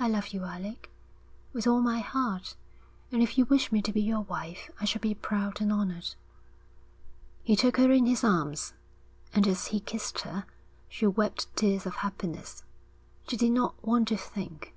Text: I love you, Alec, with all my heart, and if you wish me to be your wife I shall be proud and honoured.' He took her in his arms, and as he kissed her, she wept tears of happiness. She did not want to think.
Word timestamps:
I 0.00 0.08
love 0.08 0.30
you, 0.32 0.42
Alec, 0.44 0.90
with 1.52 1.68
all 1.68 1.80
my 1.80 2.00
heart, 2.00 2.56
and 3.12 3.22
if 3.22 3.38
you 3.38 3.44
wish 3.44 3.70
me 3.70 3.80
to 3.82 3.92
be 3.92 4.02
your 4.02 4.22
wife 4.22 4.68
I 4.80 4.84
shall 4.84 5.00
be 5.00 5.14
proud 5.14 5.60
and 5.60 5.72
honoured.' 5.72 6.16
He 7.44 7.54
took 7.54 7.76
her 7.76 7.92
in 7.92 8.06
his 8.06 8.24
arms, 8.24 8.72
and 9.32 9.46
as 9.46 9.68
he 9.68 9.78
kissed 9.78 10.22
her, 10.22 10.46
she 10.88 11.06
wept 11.06 11.46
tears 11.54 11.86
of 11.86 11.94
happiness. 12.02 12.64
She 13.28 13.36
did 13.36 13.52
not 13.52 13.76
want 13.86 14.08
to 14.08 14.16
think. 14.16 14.74